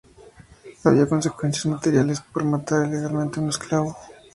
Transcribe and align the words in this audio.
Había 0.83 1.07
consecuencias 1.07 1.67
materiales 1.67 2.21
por 2.21 2.43
matar 2.43 2.87
ilegalmente 2.87 3.39
a 3.39 3.43
un 3.43 3.49
esclavo. 3.49 3.95